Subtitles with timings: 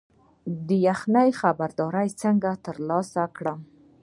[0.67, 3.59] د یخنۍ خبرداری څنګه ترلاسه کړم؟